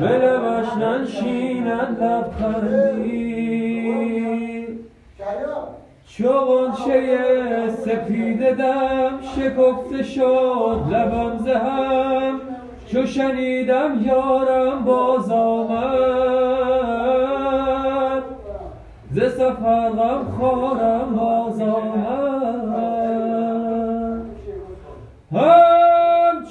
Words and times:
به 0.00 0.08
لبش 0.08 0.72
ننشیند 0.76 2.02
لبخندی. 2.02 3.40
چو 6.08 6.32
غنچه 6.32 7.18
سپیده 7.68 8.54
دم 8.54 9.12
شکفته 9.36 10.02
شد 10.02 10.80
لبم 10.90 11.38
زهم. 11.44 12.40
چو 12.86 13.06
شنیدم 13.06 14.02
یارم 14.04 14.84
باز 14.84 15.30
آمد. 15.30 15.80
ز 19.12 19.18
سفر 19.20 19.90
غم 19.90 20.24
خورم 20.38 21.16
باز 21.16 21.60
آمد. 21.60 22.40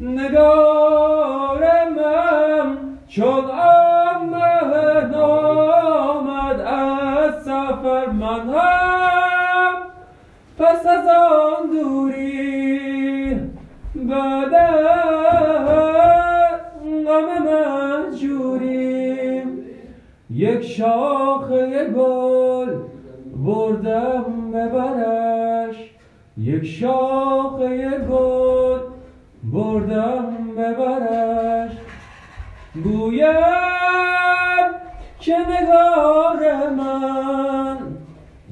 نگار 0.00 1.60
من 1.96 2.76
چون 3.08 3.44
آمد 3.44 5.14
آمد 5.14 6.60
از 6.60 7.42
سفر 7.42 8.06
من 8.06 8.48
هم 8.48 9.74
پس 10.58 10.86
از 10.86 11.06
آن 11.06 11.70
دوری 11.72 13.34
بعد 13.94 14.54
یک 20.30 20.62
شاخه 20.62 21.84
گل 21.84 22.76
بردم 23.36 24.50
ببرش 24.52 25.90
یک 26.38 26.64
شاخه 26.64 27.98
گل 27.98 28.78
بردم 29.44 30.36
ببرش 30.56 31.70
گویم 32.84 33.34
که 35.20 35.36
نگار 35.38 36.70
من 36.70 37.78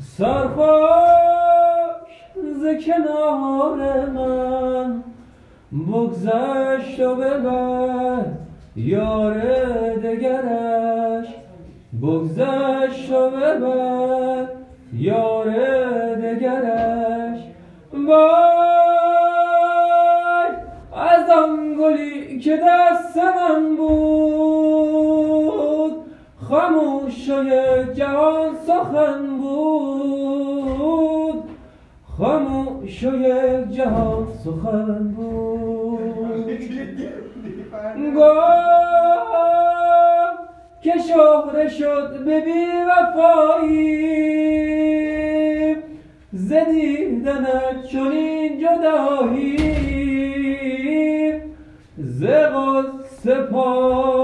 سرخوش 0.01 0.73
ز 2.55 2.85
کنار 2.87 4.07
من 4.11 5.03
بگذشت 5.73 7.01
و 7.01 7.15
ببر 7.15 8.25
یار 8.77 9.41
دگرش 9.97 11.02
بگذشت 12.03 13.13
و 13.13 13.31
ببر 13.31 14.47
یار 14.93 15.51
دگرش. 16.15 17.41
وای 17.93 18.13
از 20.95 21.31
آن 21.31 21.77
گلی 21.81 22.41
که 22.41 22.57
دست 22.57 23.17
من 23.17 23.77
بود 23.77 23.93
یک 27.45 27.97
جهان 27.97 28.57
سخن 28.67 29.39
بود. 29.39 31.45
یک 33.15 33.71
جهان 33.71 34.27
سخن 34.45 35.15
بود. 35.17 36.03
که 40.83 40.93
شهره 41.09 41.69
شد 41.69 42.25
به 42.25 42.41
بی 42.41 42.67
وفایی 42.89 44.23
ز 46.33 46.53
دیدنت 46.53 47.85
چنین 47.93 48.61
جدایی 48.61 49.57
ز 51.99 52.25
غصه 52.25 53.35
پا 53.35 54.22